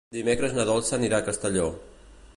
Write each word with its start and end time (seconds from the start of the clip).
Dimecres 0.15 0.55
na 0.59 0.65
Dolça 0.69 0.97
anirà 0.97 1.21
a 1.21 1.27
Castelló. 1.31 1.71